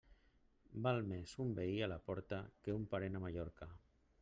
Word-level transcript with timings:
Val 0.87 1.01
més 1.09 1.33
un 1.43 1.51
veí 1.59 1.77
a 1.87 1.91
la 1.93 1.99
porta 2.09 2.41
que 2.65 2.77
un 2.79 2.91
parent 2.95 3.21
a 3.21 3.25
Mallorca. 3.27 3.73